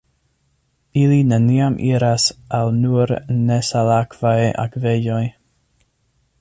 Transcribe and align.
Ili 1.01 1.19
neniam 1.31 1.75
iras 1.89 2.25
al 2.61 2.73
nur 2.79 3.15
nesalakvaj 3.51 4.35
akvejoj. 4.67 5.23